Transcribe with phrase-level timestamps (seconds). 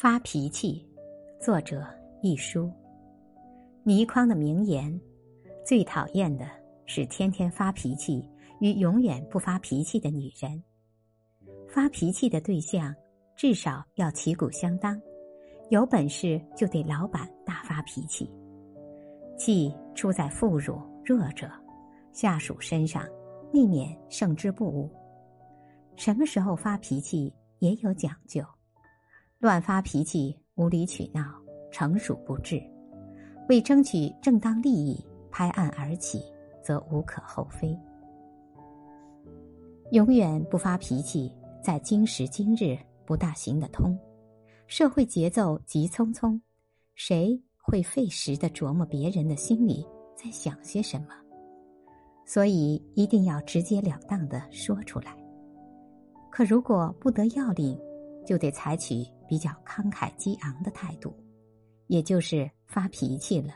[0.00, 0.88] 发脾气，
[1.40, 1.84] 作者
[2.22, 2.70] 一书。
[3.82, 4.96] 倪匡的名言：
[5.66, 6.46] 最讨厌的
[6.86, 8.24] 是天天发脾气
[8.60, 10.62] 与永远不发脾气的女人。
[11.66, 12.94] 发脾气的对象
[13.34, 15.02] 至少要旗鼓相当，
[15.68, 18.32] 有本事就对老板大发脾气。
[19.36, 21.50] 气出在妇孺弱者、
[22.12, 23.04] 下属身上，
[23.52, 24.88] 未免胜之不武。
[25.96, 28.44] 什么时候发脾气也有讲究，
[29.40, 31.22] 乱发脾气、无理取闹，
[31.70, 32.60] 成熟不智。
[33.48, 36.20] 为争取正当利益拍案而起，
[36.60, 37.78] 则无可厚非。
[39.92, 41.32] 永远不发脾气，
[41.62, 43.96] 在今时今日不大行得通。
[44.66, 46.38] 社会节奏急匆匆，
[46.96, 51.14] 谁会费时的琢磨别人的心里在想些什么？
[52.26, 55.16] 所以一定要直截了当的说出来。
[56.28, 57.78] 可如果不得要领，
[58.26, 61.14] 就得采取比较慷慨激昂的态度。
[61.86, 63.54] 也就是发脾气了，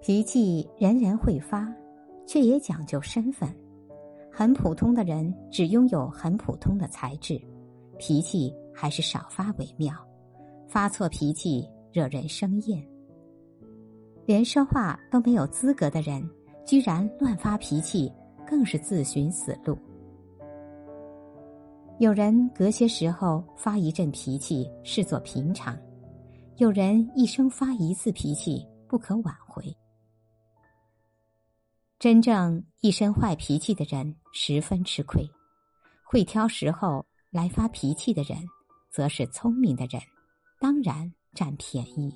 [0.00, 1.72] 脾气人人会发，
[2.26, 3.48] 却也讲究身份。
[4.30, 7.40] 很普通的人只拥有很普通的才智，
[7.96, 9.94] 脾气还是少发为妙。
[10.66, 12.86] 发错脾气惹人生厌，
[14.26, 16.28] 连说话都没有资格的人，
[16.66, 18.12] 居然乱发脾气，
[18.46, 19.78] 更是自寻死路。
[21.98, 25.76] 有人隔些时候发一阵脾气视作平常，
[26.58, 29.64] 有人一生发一次脾气不可挽回。
[31.98, 35.28] 真正一身坏脾气的人十分吃亏，
[36.04, 38.38] 会挑时候来发脾气的人，
[38.92, 40.00] 则是聪明的人，
[40.60, 42.14] 当然占便宜。